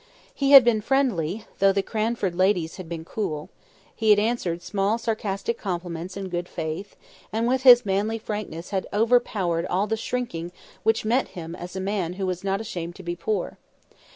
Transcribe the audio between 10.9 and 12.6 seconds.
met him as a man who was not